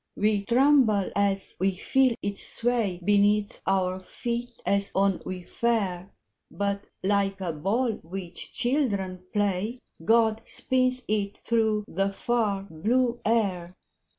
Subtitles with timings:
[0.15, 6.09] We tremble as we feel it sway Beneath our feet as on we fare;
[6.49, 13.75] But, like a ball which children play, God spins it through the far blue air.